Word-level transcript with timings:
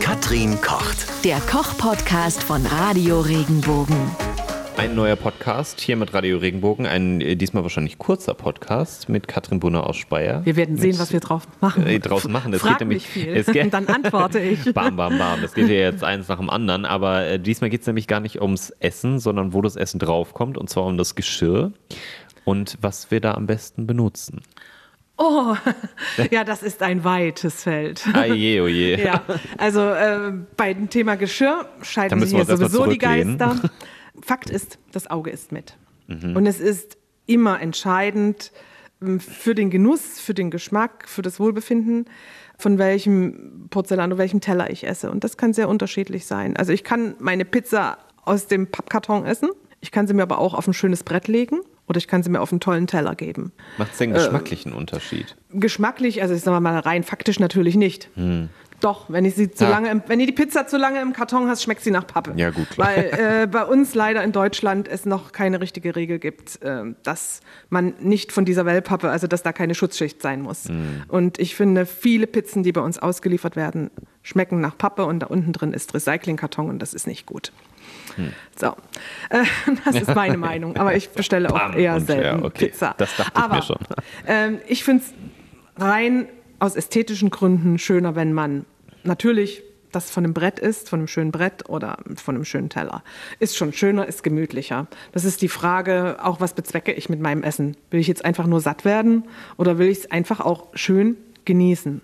Katrin 0.00 0.60
kocht. 0.60 1.06
Der 1.24 1.38
Koch-Podcast 1.40 2.42
von 2.42 2.64
Radio 2.66 3.20
Regenbogen. 3.20 3.96
Ein 4.76 4.94
neuer 4.94 5.16
Podcast 5.16 5.80
hier 5.80 5.96
mit 5.96 6.12
Radio 6.14 6.38
Regenbogen, 6.38 6.86
ein 6.86 7.20
äh, 7.20 7.34
diesmal 7.36 7.62
wahrscheinlich 7.62 7.98
kurzer 7.98 8.34
Podcast 8.34 9.08
mit 9.08 9.26
Katrin 9.28 9.58
Bunner 9.60 9.86
aus 9.86 9.96
Speyer. 9.96 10.44
Wir 10.44 10.56
werden 10.56 10.76
sehen, 10.76 10.90
Mit- 10.92 11.00
was 11.00 11.12
wir 11.12 11.20
drauf 11.20 11.46
machen. 11.60 11.86
Äh, 11.86 11.98
draußen 11.98 12.30
machen. 12.30 12.52
Das 12.52 12.60
Frag 12.62 12.72
geht 12.78 12.80
nämlich, 12.80 13.06
viel. 13.06 13.28
Es 13.34 13.46
geht, 13.46 13.72
Dann 13.74 13.86
antworte 13.88 14.38
ich. 14.38 14.64
Bam, 14.74 14.96
bam, 14.96 15.18
bam. 15.18 15.40
Das 15.42 15.54
geht 15.54 15.68
ja 15.68 15.74
jetzt 15.74 16.04
eins 16.04 16.28
nach 16.28 16.38
dem 16.38 16.50
anderen. 16.50 16.84
Aber 16.84 17.24
äh, 17.26 17.38
diesmal 17.38 17.70
geht 17.70 17.80
es 17.82 17.86
nämlich 17.86 18.06
gar 18.06 18.20
nicht 18.20 18.40
ums 18.40 18.70
Essen, 18.80 19.18
sondern 19.18 19.52
wo 19.52 19.62
das 19.62 19.76
Essen 19.76 19.98
draufkommt. 19.98 20.56
Und 20.58 20.68
zwar 20.70 20.84
um 20.84 20.96
das 20.98 21.14
Geschirr 21.14 21.72
und 22.44 22.78
was 22.80 23.10
wir 23.10 23.20
da 23.20 23.34
am 23.34 23.46
besten 23.46 23.86
benutzen. 23.86 24.40
Oh, 25.18 25.56
ja, 26.30 26.44
das 26.44 26.62
ist 26.62 26.82
ein 26.82 27.02
weites 27.04 27.62
Feld. 27.62 28.06
Ah 28.12 28.24
je, 28.24 28.60
oh 28.60 28.66
je. 28.66 28.96
Ja, 29.02 29.22
also 29.56 29.80
äh, 29.80 30.32
bei 30.56 30.74
dem 30.74 30.90
Thema 30.90 31.16
Geschirr 31.16 31.68
scheiden 31.82 32.20
sich 32.20 32.32
mal 32.32 32.46
sowieso 32.46 32.86
die. 32.86 32.98
Geister. 32.98 33.56
Fakt 34.22 34.50
ist, 34.50 34.78
das 34.92 35.10
Auge 35.10 35.30
isst 35.30 35.52
mit. 35.52 35.76
Mhm. 36.06 36.36
Und 36.36 36.46
es 36.46 36.60
ist 36.60 36.96
immer 37.26 37.60
entscheidend 37.60 38.52
ähm, 39.02 39.20
für 39.20 39.54
den 39.54 39.70
Genuss, 39.70 40.20
für 40.20 40.34
den 40.34 40.50
Geschmack, 40.50 41.08
für 41.08 41.22
das 41.22 41.40
Wohlbefinden, 41.40 42.06
von 42.58 42.78
welchem 42.78 43.68
Porzellan 43.70 44.12
oder 44.12 44.18
welchem 44.18 44.40
Teller 44.40 44.70
ich 44.70 44.86
esse. 44.86 45.10
Und 45.10 45.24
das 45.24 45.36
kann 45.36 45.52
sehr 45.52 45.68
unterschiedlich 45.68 46.26
sein. 46.26 46.56
Also 46.56 46.72
ich 46.72 46.84
kann 46.84 47.14
meine 47.18 47.44
Pizza 47.44 47.98
aus 48.24 48.46
dem 48.48 48.66
Pappkarton 48.66 49.24
essen. 49.24 49.50
Ich 49.80 49.92
kann 49.92 50.06
sie 50.06 50.14
mir 50.14 50.22
aber 50.22 50.38
auch 50.38 50.54
auf 50.54 50.66
ein 50.66 50.74
schönes 50.74 51.04
Brett 51.04 51.28
legen 51.28 51.60
oder 51.88 51.98
ich 51.98 52.08
kann 52.08 52.22
sie 52.22 52.30
mir 52.30 52.40
auf 52.40 52.52
einen 52.52 52.60
tollen 52.60 52.86
Teller 52.86 53.14
geben. 53.14 53.52
Macht 53.78 53.92
es 53.92 53.98
den 53.98 54.12
geschmacklichen 54.12 54.72
Unterschied? 54.72 55.36
Geschmacklich, 55.50 56.22
also 56.22 56.34
ich 56.34 56.42
sag 56.42 56.58
mal 56.60 56.78
rein 56.78 57.02
faktisch 57.04 57.38
natürlich 57.40 57.76
nicht. 57.76 58.08
Doch, 58.80 59.06
wenn 59.08 59.24
ich 59.24 59.34
sie 59.34 59.50
zu 59.50 59.64
Ja. 59.64 59.70
lange, 59.70 59.90
im, 59.90 60.02
wenn 60.06 60.20
ihr 60.20 60.26
die 60.26 60.32
Pizza 60.32 60.66
zu 60.66 60.76
lange 60.76 61.00
im 61.00 61.14
Karton 61.14 61.48
hast, 61.48 61.62
schmeckt 61.62 61.80
sie 61.80 61.90
nach 61.90 62.06
Pappe. 62.06 62.34
Ja, 62.36 62.50
gut, 62.50 62.68
klar. 62.70 62.88
Weil 62.88 63.04
äh, 63.42 63.46
bei 63.46 63.64
uns 63.64 63.94
leider 63.94 64.22
in 64.22 64.32
Deutschland 64.32 64.86
es 64.86 65.06
noch 65.06 65.32
keine 65.32 65.60
richtige 65.62 65.96
Regel 65.96 66.18
gibt, 66.18 66.60
äh, 66.62 66.82
dass 67.02 67.40
man 67.70 67.94
nicht 68.00 68.32
von 68.32 68.44
dieser 68.44 68.66
Wellpappe, 68.66 69.08
also 69.10 69.26
dass 69.26 69.42
da 69.42 69.52
keine 69.54 69.74
Schutzschicht 69.74 70.20
sein 70.20 70.42
muss. 70.42 70.68
Und 71.08 71.38
ich 71.38 71.54
finde, 71.56 71.86
viele 71.86 72.26
Pizzen, 72.26 72.62
die 72.64 72.72
bei 72.72 72.82
uns 72.82 72.98
ausgeliefert 72.98 73.56
werden, 73.56 73.90
schmecken 74.26 74.60
nach 74.60 74.76
Pappe 74.76 75.04
und 75.06 75.20
da 75.20 75.26
unten 75.26 75.52
drin 75.52 75.72
ist 75.72 75.94
Recyclingkarton 75.94 76.68
und 76.68 76.80
das 76.80 76.94
ist 76.94 77.06
nicht 77.06 77.26
gut. 77.26 77.52
So, 78.56 78.74
äh, 79.30 79.44
das 79.84 79.94
ist 79.94 80.14
meine 80.14 80.36
Meinung. 80.36 80.76
Aber 80.76 80.96
ich 80.96 81.10
bestelle 81.10 81.52
auch 81.52 81.74
eher 81.74 82.00
selten 82.00 82.40
ja, 82.40 82.44
okay. 82.44 82.66
Pizza. 82.66 82.94
Das 82.98 83.16
dachte 83.16 83.32
ich 83.36 83.42
Aber, 83.42 83.56
mir 83.56 83.62
schon. 83.62 83.78
Ähm, 84.26 84.58
ich 84.66 84.82
finde 84.82 85.04
es 85.04 85.82
rein 85.82 86.26
aus 86.58 86.74
ästhetischen 86.74 87.30
Gründen 87.30 87.78
schöner, 87.78 88.16
wenn 88.16 88.32
man 88.32 88.66
natürlich 89.04 89.62
das 89.92 90.10
von 90.10 90.24
einem 90.24 90.34
Brett 90.34 90.58
ist, 90.58 90.88
von 90.88 91.00
einem 91.00 91.08
schönen 91.08 91.30
Brett 91.30 91.68
oder 91.68 91.98
von 92.16 92.34
einem 92.34 92.44
schönen 92.44 92.68
Teller. 92.68 93.04
Ist 93.38 93.56
schon 93.56 93.72
schöner, 93.72 94.06
ist 94.06 94.24
gemütlicher. 94.24 94.88
Das 95.12 95.24
ist 95.24 95.40
die 95.40 95.48
Frage, 95.48 96.16
auch 96.20 96.40
was 96.40 96.54
bezwecke 96.54 96.92
ich 96.92 97.08
mit 97.08 97.20
meinem 97.20 97.44
Essen? 97.44 97.76
Will 97.90 98.00
ich 98.00 98.08
jetzt 98.08 98.24
einfach 98.24 98.46
nur 98.46 98.60
satt 98.60 98.84
werden 98.84 99.24
oder 99.56 99.78
will 99.78 99.88
ich 99.88 99.98
es 99.98 100.10
einfach 100.10 100.40
auch 100.40 100.66
schön 100.74 101.16
genießen? 101.44 102.00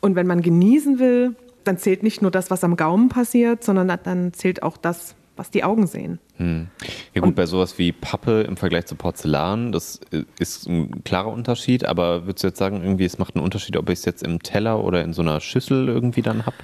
Und 0.00 0.16
wenn 0.16 0.26
man 0.26 0.42
genießen 0.42 0.98
will, 0.98 1.34
dann 1.64 1.78
zählt 1.78 2.02
nicht 2.02 2.22
nur 2.22 2.30
das, 2.30 2.50
was 2.50 2.64
am 2.64 2.76
Gaumen 2.76 3.08
passiert, 3.08 3.64
sondern 3.64 3.88
dann 4.04 4.32
zählt 4.32 4.62
auch 4.62 4.76
das, 4.76 5.14
was 5.36 5.50
die 5.50 5.64
Augen 5.64 5.86
sehen. 5.86 6.18
Ja 7.14 7.20
gut, 7.20 7.34
bei 7.34 7.46
sowas 7.46 7.78
wie 7.78 7.92
Pappe 7.92 8.42
im 8.42 8.56
Vergleich 8.56 8.86
zu 8.86 8.96
Porzellan, 8.96 9.72
das 9.72 10.00
äh, 10.12 10.24
ist 10.38 10.68
ein 10.68 11.04
klarer 11.04 11.32
Unterschied, 11.32 11.84
aber 11.84 12.26
würdest 12.26 12.44
du 12.44 12.48
jetzt 12.48 12.58
sagen, 12.58 12.82
irgendwie 12.82 13.04
es 13.04 13.18
macht 13.18 13.36
einen 13.36 13.44
Unterschied, 13.44 13.76
ob 13.76 13.88
ich 13.88 14.00
es 14.00 14.04
jetzt 14.04 14.22
im 14.22 14.42
Teller 14.42 14.82
oder 14.82 15.02
in 15.02 15.12
so 15.12 15.22
einer 15.22 15.40
Schüssel 15.40 15.88
irgendwie 15.88 16.22
dann 16.22 16.46
habe? 16.46 16.56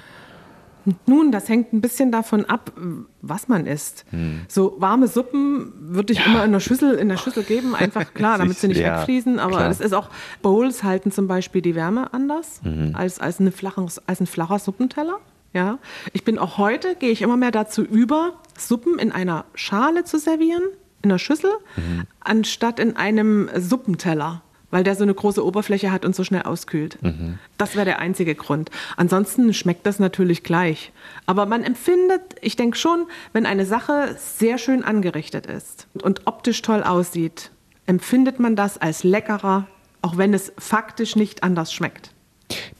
Nun, 1.05 1.31
das 1.31 1.49
hängt 1.49 1.73
ein 1.73 1.81
bisschen 1.81 2.11
davon 2.11 2.45
ab, 2.45 2.71
was 3.21 3.47
man 3.47 3.65
isst. 3.65 4.05
Hm. 4.11 4.41
So 4.47 4.75
warme 4.79 5.07
Suppen 5.07 5.71
würde 5.79 6.13
ich 6.13 6.25
immer 6.25 6.43
in 6.45 6.51
der 6.51 6.59
Schüssel, 6.59 6.95
in 6.95 7.09
der 7.09 7.17
Schüssel 7.17 7.43
geben, 7.43 7.75
einfach 7.75 8.13
klar, 8.13 8.37
damit 8.37 8.57
sie 8.57 8.67
nicht 8.69 8.79
Ja, 8.79 8.99
wegfließen. 8.99 9.39
Aber 9.39 9.57
klar. 9.57 9.69
es 9.69 9.79
ist 9.79 9.93
auch, 9.93 10.09
Bowls 10.41 10.83
halten 10.83 11.11
zum 11.11 11.27
Beispiel 11.27 11.61
die 11.61 11.75
Wärme 11.75 12.13
anders 12.13 12.61
Mhm. 12.63 12.91
als, 12.95 13.19
als, 13.19 13.39
eine 13.39 13.51
flache, 13.51 13.85
als 14.07 14.19
ein 14.21 14.27
flacher 14.27 14.59
Suppenteller. 14.59 15.19
Ja, 15.53 15.79
ich 16.13 16.23
bin 16.23 16.37
auch 16.37 16.57
heute, 16.59 16.95
gehe 16.95 17.09
ich 17.09 17.21
immer 17.23 17.35
mehr 17.37 17.51
dazu 17.51 17.81
über, 17.83 18.33
Suppen 18.57 18.99
in 18.99 19.11
einer 19.11 19.45
Schale 19.55 20.03
zu 20.03 20.19
servieren, 20.19 20.61
in 21.01 21.09
einer 21.11 21.17
Schüssel, 21.19 21.49
Mhm. 21.75 22.03
anstatt 22.19 22.79
in 22.79 22.95
einem 22.97 23.49
Suppenteller, 23.57 24.43
weil 24.71 24.83
der 24.83 24.95
so 24.95 25.03
eine 25.03 25.13
große 25.13 25.45
Oberfläche 25.45 25.91
hat 25.91 26.05
und 26.05 26.15
so 26.15 26.23
schnell 26.23 26.43
auskühlt. 26.43 27.01
Mhm. 27.01 27.39
Das 27.57 27.75
wäre 27.75 27.85
der 27.85 27.99
einzige 27.99 28.35
Grund. 28.35 28.69
Ansonsten 28.97 29.53
schmeckt 29.53 29.85
das 29.85 29.99
natürlich 29.99 30.43
gleich. 30.43 30.91
Aber 31.25 31.45
man 31.45 31.63
empfindet, 31.63 32.21
ich 32.41 32.55
denke 32.55 32.77
schon, 32.77 33.05
wenn 33.33 33.45
eine 33.45 33.65
Sache 33.65 34.15
sehr 34.17 34.57
schön 34.57 34.83
angerichtet 34.83 35.45
ist 35.45 35.87
und 36.01 36.27
optisch 36.27 36.61
toll 36.61 36.83
aussieht, 36.83 37.51
empfindet 37.85 38.39
man 38.39 38.55
das 38.55 38.77
als 38.77 39.03
leckerer, 39.03 39.67
auch 40.01 40.17
wenn 40.17 40.33
es 40.33 40.53
faktisch 40.57 41.15
nicht 41.15 41.43
anders 41.43 41.73
schmeckt. 41.73 42.13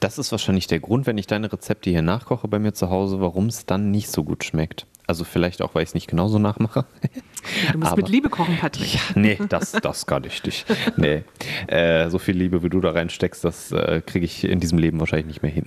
Das 0.00 0.18
ist 0.18 0.32
wahrscheinlich 0.32 0.66
der 0.66 0.80
Grund, 0.80 1.06
wenn 1.06 1.18
ich 1.18 1.26
deine 1.26 1.52
Rezepte 1.52 1.90
hier 1.90 2.02
nachkoche 2.02 2.48
bei 2.48 2.58
mir 2.58 2.72
zu 2.72 2.90
Hause, 2.90 3.20
warum 3.20 3.46
es 3.46 3.66
dann 3.66 3.90
nicht 3.90 4.10
so 4.10 4.24
gut 4.24 4.44
schmeckt. 4.44 4.86
Also 5.06 5.24
vielleicht 5.24 5.62
auch, 5.62 5.74
weil 5.74 5.82
ich 5.82 5.90
es 5.90 5.94
nicht 5.94 6.08
genauso 6.08 6.38
nachmache. 6.38 6.86
Du 7.72 7.78
musst 7.78 7.92
Aber- 7.92 8.02
mit 8.02 8.08
Liebe 8.10 8.28
kochen, 8.28 8.56
Patrick. 8.58 8.94
Ja, 8.94 9.00
nee, 9.14 9.38
das, 9.48 9.72
das 9.72 10.06
gar 10.06 10.20
nicht. 10.20 10.46
Ich- 10.46 10.64
Nee. 10.96 11.24
Äh, 11.66 12.08
so 12.10 12.18
viel 12.18 12.36
Liebe, 12.36 12.62
wie 12.62 12.68
du 12.68 12.80
da 12.80 12.90
reinsteckst, 12.92 13.44
das 13.44 13.72
äh, 13.72 14.02
kriege 14.04 14.24
ich 14.24 14.44
in 14.44 14.60
diesem 14.60 14.78
Leben 14.78 15.00
wahrscheinlich 15.00 15.26
nicht 15.26 15.42
mehr 15.42 15.50
hin. 15.52 15.64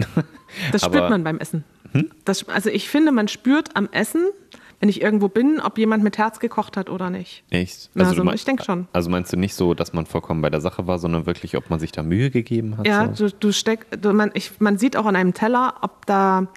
Das 0.72 0.84
Aber- 0.84 0.94
Hm? 0.94 0.98
spürt 1.00 1.10
man 1.10 1.24
beim 1.24 1.40
Essen. 1.40 1.64
Das, 2.26 2.48
also 2.50 2.70
ich 2.70 2.90
finde, 2.90 3.12
man 3.12 3.28
spürt 3.28 3.76
am 3.76 3.88
Essen, 3.92 4.26
wenn 4.84 4.90
ich 4.90 5.02
irgendwo 5.02 5.30
bin, 5.30 5.62
ob 5.62 5.78
jemand 5.78 6.04
mit 6.04 6.18
Herz 6.18 6.42
gekocht 6.42 6.76
hat 6.76 6.90
oder 6.90 7.10
nicht. 7.10 7.46
Echt? 7.52 7.90
Na, 7.94 8.10
du 8.10 8.16
so, 8.18 8.24
mein- 8.26 8.36
ich 8.36 8.44
denk 8.44 8.66
schon. 8.66 8.90
Also 8.92 9.10
meinst 9.10 9.32
du 9.32 9.38
nicht 9.38 9.56
so, 9.56 9.74
dass 9.74 9.94
man 9.94 10.06
vollkommen 10.06 10.42
bei 10.42 10.50
der 10.50 10.60
Sache 10.60 10.88
war, 10.88 11.00
sondern 11.00 11.26
wirklich, 11.26 11.56
ob 11.56 11.70
man 11.70 11.80
sich 11.80 11.94
da 11.94 12.04
Mühe 12.04 12.30
gegeben 12.30 12.78
hat? 12.78 12.86
Ja, 12.86 13.14
so? 13.16 13.30
du, 13.30 13.34
du 13.40 13.52
steck, 13.54 13.86
du, 14.02 14.12
man, 14.12 14.32
ich, 14.34 14.60
man 14.60 14.78
sieht 14.78 14.98
auch 14.98 15.06
an 15.06 15.16
einem 15.16 15.34
Teller, 15.34 15.76
ob 15.84 16.06
da 16.06 16.48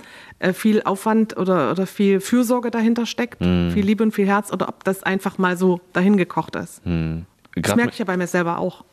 äh, 0.41 0.53
viel 0.53 0.83
Aufwand 0.83 1.37
oder, 1.37 1.71
oder 1.71 1.87
viel 1.87 2.19
Fürsorge 2.19 2.73
dahinter 2.73 3.07
steckt, 3.07 3.39
Hm. 3.45 3.71
viel 3.71 3.85
Liebe 3.87 4.03
und 4.03 4.11
viel 4.11 4.27
Herz, 4.27 4.53
oder 4.53 4.69
ob 4.71 4.83
das 4.83 5.05
einfach 5.05 5.39
mal 5.39 5.57
so 5.57 5.81
dahin 5.93 6.17
gekocht 6.17 6.57
ist. 6.57 6.79
Das 6.79 6.85
Hm. 6.93 7.27
Grad 7.63 7.77
merke 7.77 7.93
ich 7.93 8.01
ja 8.01 8.07
bei 8.07 8.17
mir 8.17 8.27
selber 8.27 8.59
auch. 8.59 8.85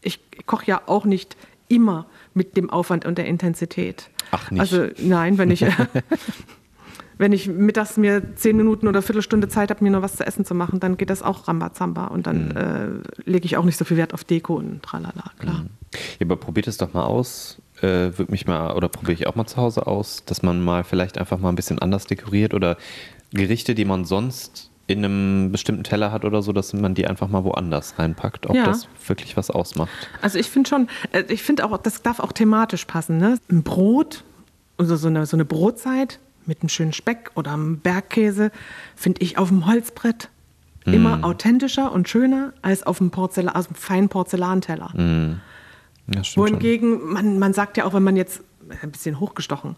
Ich 0.00 0.20
koche 0.46 0.66
ja 0.66 0.82
auch 0.86 1.04
nicht 1.06 1.36
immer 1.66 2.06
mit 2.34 2.56
dem 2.56 2.70
Aufwand 2.70 3.04
und 3.04 3.18
der 3.18 3.26
Intensität. 3.26 4.10
Ach, 4.30 4.48
nicht? 4.52 4.60
Also 4.60 4.86
nein, 4.98 5.38
wenn 5.38 5.50
ich, 5.50 5.64
wenn 7.20 7.32
ich 7.32 7.46
mittags 7.48 7.96
mir 7.98 8.34
zehn 8.34 8.56
Minuten 8.56 8.88
oder 8.88 9.02
Viertelstunde 9.02 9.46
Zeit 9.48 9.68
habe, 9.70 9.84
mir 9.84 9.90
noch 9.90 10.00
was 10.02 10.16
zu 10.16 10.26
essen 10.26 10.44
zu 10.46 10.54
machen, 10.54 10.80
dann 10.80 10.96
geht 10.96 11.10
das 11.10 11.22
auch 11.22 11.46
Rambazamba 11.48 12.06
und 12.06 12.26
dann 12.26 12.50
äh, 12.52 12.88
lege 13.30 13.44
ich 13.44 13.56
auch 13.58 13.64
nicht 13.64 13.76
so 13.76 13.84
viel 13.84 13.98
Wert 13.98 14.14
auf 14.14 14.24
Deko 14.24 14.54
und 14.54 14.82
tralala, 14.82 15.24
klar. 15.38 15.66
Ja, 16.18 16.26
aber 16.26 16.36
probiert 16.36 16.66
es 16.66 16.78
doch 16.78 16.94
mal 16.94 17.04
aus. 17.04 17.58
Äh, 17.82 18.16
Würde 18.16 18.30
mich 18.30 18.46
mal, 18.46 18.72
oder 18.74 18.88
probiere 18.88 19.12
ich 19.12 19.26
auch 19.26 19.34
mal 19.34 19.46
zu 19.46 19.58
Hause 19.58 19.86
aus, 19.86 20.24
dass 20.24 20.42
man 20.42 20.62
mal 20.64 20.82
vielleicht 20.82 21.18
einfach 21.18 21.38
mal 21.38 21.50
ein 21.50 21.56
bisschen 21.56 21.78
anders 21.78 22.06
dekoriert 22.06 22.54
oder 22.54 22.76
Gerichte, 23.32 23.74
die 23.74 23.84
man 23.84 24.04
sonst 24.06 24.70
in 24.86 25.04
einem 25.04 25.52
bestimmten 25.52 25.84
Teller 25.84 26.10
hat 26.12 26.24
oder 26.24 26.42
so, 26.42 26.52
dass 26.52 26.72
man 26.72 26.94
die 26.94 27.06
einfach 27.06 27.28
mal 27.28 27.44
woanders 27.44 27.98
reinpackt, 27.98 28.46
ob 28.48 28.56
Ja. 28.56 28.64
das 28.64 28.88
wirklich 29.06 29.36
was 29.36 29.50
ausmacht. 29.50 29.90
Also 30.22 30.38
ich 30.38 30.48
finde 30.50 30.68
schon, 30.70 30.88
äh, 31.12 31.22
ich 31.28 31.42
finde 31.42 31.64
auch, 31.66 31.76
das 31.76 32.02
darf 32.02 32.18
auch 32.18 32.32
thematisch 32.32 32.86
passen. 32.86 33.18
Ne? 33.18 33.38
Ein 33.50 33.62
Brot, 33.62 34.24
also 34.78 34.96
so 34.96 35.08
eine, 35.08 35.26
so 35.26 35.36
eine 35.36 35.44
Brotzeit 35.44 36.18
mit 36.50 36.62
einem 36.62 36.68
schönen 36.68 36.92
Speck 36.92 37.30
oder 37.36 37.52
einem 37.52 37.78
Bergkäse, 37.78 38.50
finde 38.96 39.22
ich 39.22 39.38
auf 39.38 39.48
dem 39.48 39.66
Holzbrett 39.66 40.28
immer 40.84 41.24
authentischer 41.24 41.92
und 41.92 42.08
schöner 42.08 42.52
als 42.62 42.82
auf 42.82 42.98
dem, 42.98 43.10
Porzellan, 43.10 43.54
aus 43.54 43.68
dem 43.68 43.76
feinen 43.76 44.08
Porzellanteller. 44.08 44.90
Ja, 44.94 45.36
stimmt 46.08 46.26
schon. 46.26 46.42
Wohingegen, 46.42 47.12
man, 47.12 47.38
man 47.38 47.52
sagt 47.52 47.76
ja 47.76 47.84
auch, 47.84 47.94
wenn 47.94 48.02
man 48.02 48.16
jetzt 48.16 48.42
ein 48.82 48.90
bisschen 48.90 49.20
hochgestochen, 49.20 49.76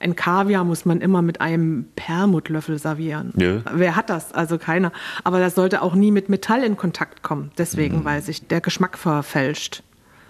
ein 0.00 0.16
Kaviar 0.16 0.64
muss 0.64 0.84
man 0.84 1.00
immer 1.00 1.22
mit 1.22 1.40
einem 1.40 1.86
Perlmuttlöffel 1.96 2.78
servieren. 2.78 3.32
Ja. 3.36 3.62
Wer 3.72 3.96
hat 3.96 4.10
das? 4.10 4.32
Also 4.32 4.58
keiner. 4.58 4.92
Aber 5.24 5.38
das 5.38 5.54
sollte 5.54 5.82
auch 5.82 5.94
nie 5.94 6.10
mit 6.10 6.28
Metall 6.28 6.62
in 6.62 6.76
Kontakt 6.76 7.22
kommen. 7.22 7.50
Deswegen, 7.58 8.04
weil 8.04 8.22
sich 8.22 8.46
der 8.46 8.60
Geschmack 8.60 8.98
verfälscht. 8.98 9.82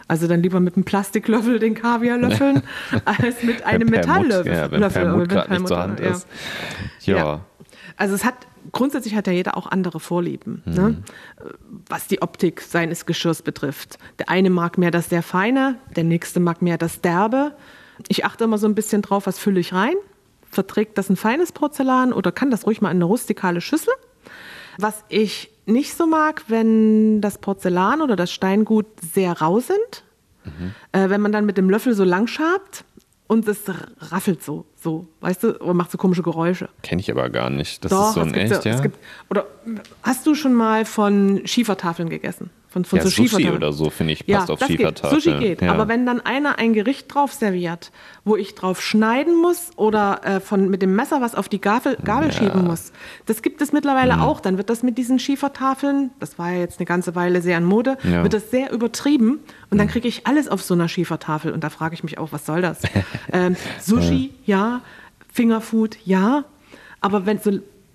Also 0.09 0.27
dann 0.27 0.43
lieber 0.43 0.59
mit 0.59 0.75
einem 0.77 0.85
Plastiklöffel 0.85 1.59
den 1.59 1.75
Kaviar 1.75 2.19
löffeln, 2.19 2.63
als 3.05 3.43
mit 3.43 3.65
einem 3.65 3.89
Metalllöffel. 3.89 4.53
Ja, 4.53 4.71
wenn 4.71 4.81
Perlmutt 4.81 5.29
gerade 5.29 5.53
nicht 5.53 5.69
zur 5.69 5.79
Hand 5.79 6.01
ja. 6.01 6.11
ist. 6.11 6.27
Ja. 7.03 7.41
Also 7.97 8.15
es 8.15 8.25
hat 8.25 8.35
grundsätzlich 8.73 9.15
hat 9.15 9.27
ja 9.27 9.33
jeder 9.33 9.57
auch 9.57 9.67
andere 9.67 10.01
Vorlieben, 10.01 10.63
Mhm. 10.65 10.75
ne? 10.75 11.03
was 11.89 12.07
die 12.07 12.23
Optik 12.23 12.61
seines 12.61 13.07
Geschirrs 13.07 13.43
betrifft. 13.43 13.99
Der 14.19 14.29
eine 14.29 14.51
mag 14.51 14.79
mehr 14.79 14.91
das 14.91 15.09
sehr 15.09 15.23
feine, 15.23 15.77
der 15.97 16.05
nächste 16.05 16.41
mag 16.41 16.63
mehr 16.63 16.79
das 16.79 17.01
derbe. 17.01 17.53
Ich 18.09 18.25
achte 18.25 18.45
immer 18.45 18.59
so 18.59 18.67
ein 18.67 18.75
bisschen 18.75 19.03
drauf, 19.03 19.27
was 19.27 19.39
fülle 19.39 19.61
ich 19.61 19.73
rein. 19.73 19.95
Verträgt 20.51 20.97
das 20.97 21.11
ein 21.11 21.17
feines 21.17 21.53
Porzellan 21.53 22.13
oder 22.13 22.33
kann 22.33 22.51
das 22.51 22.67
ruhig 22.67 22.81
mal 22.81 22.91
in 22.91 22.97
eine 22.99 23.05
rustikale 23.05 23.61
Schüssel? 23.61 23.93
Was 24.79 25.05
ich 25.09 25.51
nicht 25.69 25.95
so 25.95 26.07
mag, 26.07 26.45
wenn 26.49 27.21
das 27.21 27.39
Porzellan 27.39 28.01
oder 28.01 28.17
das 28.17 28.33
Steingut 28.33 28.87
sehr 29.13 29.33
rau 29.41 29.61
sind. 29.61 30.05
Äh, 30.93 31.11
wenn 31.11 31.21
man 31.21 31.33
dann 31.33 31.45
mit 31.45 31.59
dem 31.59 31.69
Löffel 31.69 31.95
so 31.95 32.05
lang 32.05 32.27
schabt 32.27 32.85
und 33.27 33.47
es 33.47 33.65
raffelt 33.99 34.43
so, 34.43 34.65
so, 34.77 35.07
weißt 35.21 35.45
du, 35.45 35.61
oder 35.61 35.75
macht 35.75 35.91
so 35.91 35.99
komische 35.99 36.23
Geräusche. 36.23 36.71
Kenne 36.83 37.01
ich 37.01 37.11
aber 37.11 37.29
gar 37.29 37.51
nicht. 37.51 37.85
Das 37.85 37.91
Doch, 37.91 38.09
ist 38.09 38.15
so 38.15 38.21
ein 38.21 38.33
gibt, 38.33 38.51
echt, 38.51 38.65
ja, 38.65 38.81
gibt, 38.81 38.99
oder 39.29 39.47
hast 40.03 40.27
du 40.27 40.35
schon 40.35 40.55
mal 40.55 40.85
von 40.87 41.43
Schiefertafeln 41.45 42.09
gegessen? 42.09 42.51
Von, 42.71 42.85
von 42.85 42.99
ja, 42.99 43.05
so 43.05 43.11
Sushi 43.11 43.51
oder 43.51 43.73
so, 43.73 43.89
finde 43.89 44.13
ich, 44.13 44.25
Ja, 44.27 44.39
passt 44.39 44.51
auf 44.51 44.59
das 44.59 44.69
geht. 44.69 44.99
Sushi 44.99 45.33
geht. 45.39 45.63
Ja. 45.63 45.73
Aber 45.73 45.89
wenn 45.89 46.05
dann 46.05 46.21
einer 46.21 46.59
ein 46.59 46.75
Gericht 46.75 47.13
drauf 47.13 47.33
serviert, 47.33 47.91
wo 48.25 48.37
ich 48.37 48.55
drauf 48.55 48.83
schneiden 48.83 49.41
muss 49.41 49.71
oder 49.77 50.21
äh, 50.23 50.41
von, 50.41 50.69
mit 50.69 50.83
dem 50.83 50.95
Messer 50.95 51.23
was 51.23 51.35
auf 51.35 51.49
die 51.49 51.63
Gabel, 51.63 51.97
Gabel 52.05 52.31
schieben 52.31 52.65
muss, 52.67 52.93
das 53.25 53.41
gibt 53.41 53.63
es 53.63 53.73
mittlerweile 53.73 54.17
Mhm. 54.17 54.23
auch. 54.23 54.41
Dann 54.41 54.59
wird 54.59 54.69
das 54.69 54.83
mit 54.83 54.99
diesen 54.99 55.19
Schiefertafeln, 55.19 56.11
das 56.21 56.39
war 56.39 56.53
ja 56.53 56.59
jetzt 56.59 56.79
eine 56.79 56.85
ganze 56.87 57.15
Weile 57.15 57.41
sehr 57.41 57.57
in 57.57 57.65
Mode, 57.65 57.97
Ja. 58.03 58.19
Mhm. 58.19 58.23
wird 58.25 58.35
das 58.35 58.51
sehr 58.51 58.71
übertrieben. 58.71 59.41
Und 59.71 59.79
dann 59.79 59.89
kriege 59.89 60.07
ich 60.07 60.27
alles 60.27 60.47
auf 60.49 60.63
so 60.63 60.75
einer 60.75 60.89
Schiefertafel. 60.89 61.53
Und 61.53 61.65
da 61.65 61.71
frage 61.71 61.95
ich 61.95 62.03
mich 62.05 62.19
auch, 62.19 62.33
was 62.33 62.45
soll 62.45 62.61
das? 62.61 62.83
ähm, 63.33 63.57
Sushi, 63.81 64.35
ja. 64.45 64.83
Fingerfood, 65.33 65.97
ja. 66.05 66.45
Aber 67.01 67.25
wenn 67.27 67.41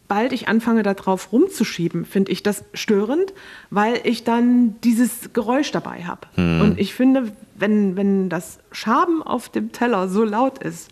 sobald 0.07 0.33
ich 0.33 0.47
anfange, 0.47 0.83
da 0.83 0.93
drauf 0.93 1.31
rumzuschieben, 1.31 2.05
finde 2.05 2.31
ich 2.31 2.43
das 2.43 2.63
störend, 2.73 3.33
weil 3.69 3.99
ich 4.03 4.23
dann 4.23 4.75
dieses 4.83 5.33
Geräusch 5.33 5.71
dabei 5.71 6.03
habe. 6.03 6.27
Hm. 6.35 6.61
Und 6.61 6.79
ich 6.79 6.93
finde, 6.93 7.31
wenn, 7.55 7.95
wenn 7.95 8.29
das 8.29 8.59
Schaben 8.71 9.23
auf 9.23 9.49
dem 9.49 9.71
Teller 9.71 10.07
so 10.09 10.23
laut 10.23 10.59
ist, 10.59 10.89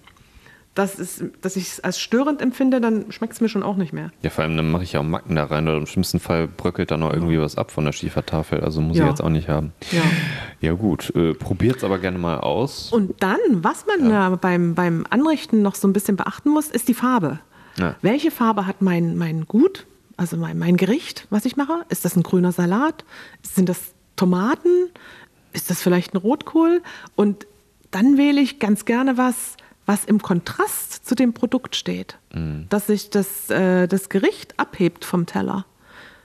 dass, 0.73 0.97
es, 0.99 1.23
dass 1.41 1.57
ich 1.57 1.67
es 1.67 1.79
als 1.81 1.99
störend 1.99 2.41
empfinde, 2.41 2.79
dann 2.79 3.11
schmeckt 3.11 3.33
es 3.33 3.41
mir 3.41 3.49
schon 3.49 3.61
auch 3.61 3.75
nicht 3.75 3.91
mehr. 3.91 4.09
Ja, 4.21 4.29
vor 4.29 4.45
allem 4.45 4.55
dann 4.55 4.71
mache 4.71 4.83
ich 4.83 4.93
ja 4.93 5.01
auch 5.01 5.05
Macken 5.05 5.35
da 5.35 5.43
rein 5.43 5.67
oder 5.67 5.77
im 5.77 5.85
schlimmsten 5.85 6.19
Fall 6.21 6.47
bröckelt 6.47 6.89
da 6.91 6.97
noch 6.97 7.11
irgendwie 7.13 7.39
was 7.39 7.57
ab 7.57 7.71
von 7.71 7.83
der 7.83 7.91
Schiefertafel. 7.91 8.61
Also 8.61 8.79
muss 8.79 8.97
Ja. 8.97 9.03
ich 9.03 9.09
jetzt 9.09 9.21
auch 9.21 9.29
nicht 9.29 9.49
haben. 9.49 9.73
Ja. 9.91 10.01
Ja 10.61 10.73
gut, 10.73 11.13
äh, 11.13 11.33
probiert's 11.33 11.83
aber 11.83 11.99
gerne 11.99 12.17
mal 12.17 12.39
aus. 12.39 12.91
Und 12.93 13.21
dann, 13.21 13.37
was 13.51 13.85
man 13.85 14.09
ja. 14.09 14.29
beim, 14.29 14.73
beim 14.73 15.05
Anrichten 15.09 15.61
noch 15.61 15.75
so 15.75 15.87
ein 15.87 15.93
bisschen 15.93 16.15
beachten 16.15 16.49
muss, 16.49 16.69
ist 16.69 16.87
die 16.87 16.93
Farbe. 16.93 17.39
Ja. 17.81 17.95
Welche 18.01 18.31
Farbe 18.31 18.67
hat 18.67 18.81
mein, 18.81 19.17
mein 19.17 19.45
Gut, 19.45 19.85
also 20.17 20.37
mein, 20.37 20.57
mein 20.57 20.77
Gericht, 20.77 21.27
was 21.29 21.45
ich 21.45 21.57
mache? 21.57 21.85
Ist 21.89 22.05
das 22.05 22.15
ein 22.15 22.23
grüner 22.23 22.51
Salat? 22.51 23.03
Sind 23.41 23.67
das 23.69 23.93
Tomaten? 24.15 24.89
Ist 25.53 25.69
das 25.69 25.81
vielleicht 25.81 26.13
ein 26.13 26.17
Rotkohl? 26.17 26.81
Und 27.15 27.47
dann 27.89 28.17
wähle 28.17 28.39
ich 28.39 28.59
ganz 28.59 28.85
gerne 28.85 29.17
was, 29.17 29.57
was 29.85 30.05
im 30.05 30.21
Kontrast 30.21 31.05
zu 31.05 31.15
dem 31.15 31.33
Produkt 31.33 31.75
steht. 31.75 32.17
Dass 32.69 32.87
sich 32.87 33.09
das, 33.09 33.49
äh, 33.49 33.87
das 33.87 34.09
Gericht 34.09 34.57
abhebt 34.59 35.03
vom 35.03 35.25
Teller. 35.25 35.65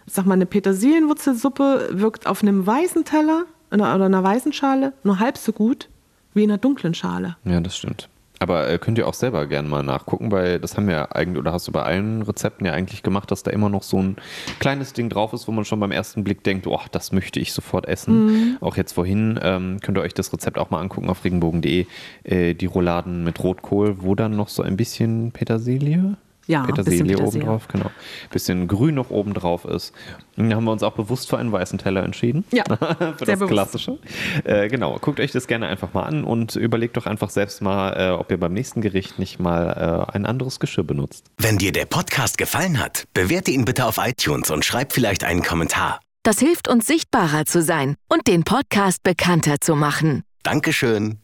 Ich 0.07 0.13
sag 0.13 0.27
mal, 0.27 0.35
eine 0.35 0.47
Petersilienwurzelsuppe 0.47 1.89
wirkt 1.93 2.27
auf 2.27 2.43
einem 2.43 2.65
weißen 2.67 3.05
Teller 3.05 3.47
oder 3.73 3.93
einer 3.93 4.23
weißen 4.23 4.53
Schale 4.53 4.93
nur 5.03 5.19
halb 5.19 5.37
so 5.39 5.53
gut 5.53 5.89
wie 6.35 6.45
in 6.45 6.51
einer 6.51 6.59
dunklen 6.59 6.95
Schale. 6.95 7.37
Ja, 7.45 7.61
das 7.61 7.77
stimmt. 7.79 8.09
Aber 8.39 8.69
äh, 8.69 8.79
könnt 8.79 8.99
ihr 8.99 9.09
auch 9.09 9.15
selber 9.15 9.47
gerne 9.47 9.69
mal 9.69 9.83
nachgucken, 9.83 10.31
weil 10.31 10.61
das 10.61 10.77
haben 10.77 10.89
wir 10.89 10.95
ja 10.95 11.13
eigentlich, 11.13 11.39
oder 11.39 11.53
hast 11.53 11.69
du 11.69 11.73
bei 11.73 11.83
allen 11.83 12.23
Rezepten 12.23 12.67
ja 12.67 12.73
eigentlich 12.73 13.03
gemacht, 13.03 13.31
dass 13.31 13.43
da 13.43 13.51
immer 13.51 13.69
noch 13.69 13.83
so 13.83 13.99
ein 13.99 14.17
kleines 14.59 14.93
Ding 14.93 15.09
drauf 15.09 15.33
ist, 15.33 15.49
wo 15.49 15.53
man 15.53 15.65
schon 15.65 15.81
beim 15.81 15.93
ersten 15.93 16.25
Blick 16.25 16.45
denkt, 16.45 16.67
oh, 16.67 16.81
das 16.93 17.13
möchte 17.13 17.41
ich 17.41 17.53
sofort 17.53 17.87
essen. 17.87 18.59
Auch 18.61 18.77
jetzt 18.77 18.93
vorhin 18.93 19.39
ähm, 19.43 19.79
könnt 19.81 19.99
ihr 19.99 20.03
euch 20.03 20.15
das 20.15 20.33
Rezept 20.33 20.59
auch 20.59 20.71
mal 20.71 20.81
angucken 20.81 21.09
auf 21.09 21.25
regenbogen.de, 21.25 21.87
äh, 22.25 22.55
die 22.55 22.67
Rouladen 22.67 23.25
mit 23.25 23.43
Rotkohl, 23.43 24.03
wo 24.03 24.15
dann 24.15 24.37
noch 24.37 24.49
so 24.49 24.63
ein 24.63 24.77
bisschen 24.77 25.33
Petersilie 25.33 26.17
Ja, 26.47 26.61
ein 26.63 26.67
bisschen 26.67 26.85
Petersilie 26.85 27.17
oben 27.17 27.25
Petersilie. 27.25 27.47
drauf, 27.47 27.69
genau. 27.69 27.91
Bisschen 28.31 28.69
grün 28.69 28.95
noch 28.95 29.11
oben 29.11 29.35
drauf 29.35 29.65
ist. 29.65 29.93
Und 30.37 30.51
da 30.51 30.57
haben 30.57 30.65
wir 30.65 30.73
uns 30.73 30.83
auch 30.83 30.93
bewusst 30.93 31.29
für 31.29 31.39
einen 31.39 31.51
weißen 31.53 31.79
Teller 31.79 32.05
entschieden. 32.05 32.45
Ja, 32.53 32.65
für 32.69 32.77
sehr 32.77 33.15
das 33.19 33.39
bewusst. 33.39 33.53
Klassische. 33.53 33.99
Äh, 34.45 34.69
genau, 34.69 34.99
guckt 35.01 35.21
euch 35.21 35.33
das 35.33 35.47
gerne 35.47 35.67
einfach 35.67 35.93
mal 35.95 36.05
an 36.05 36.25
und 36.25 36.57
überlegt 36.57 36.97
doch 36.97 37.07
einfach 37.07 37.31
selbst 37.31 37.63
mal, 37.63 37.93
äh, 37.93 38.11
ob 38.11 38.31
ihr 38.31 38.39
beim 38.39 38.53
nächsten 38.53 38.81
Gericht 38.81 39.19
nicht 39.19 39.41
mal 39.41 40.07
äh, 40.09 40.13
ein 40.13 40.27
anderes 40.27 40.61
Geschirr 40.61 40.85
benutzt. 40.85 41.27
Wenn 41.39 41.59
dir 41.59 41.73
der 41.73 41.87
Podcast 41.87 42.39
gefallen 42.39 42.79
hat, 42.79 43.05
bewerte 43.15 43.51
ihn 43.51 43.65
bitte 43.65 43.87
auf 43.87 43.99
iTunes 43.99 44.51
und 44.51 44.65
schreib 44.65 44.93
vielleicht 44.93 45.25
einen 45.25 45.43
Kommentar. 45.43 46.01
Das 46.23 46.39
hilft 46.39 46.69
uns 46.69 46.87
sichtbarer 46.87 47.45
zu 47.45 47.63
sein 47.63 47.95
und 48.09 48.27
den 48.27 48.45
Podcast 48.45 49.03
bekannter 49.03 49.57
zu 49.61 49.77
machen. 49.77 50.23
Dankeschön. 50.43 51.19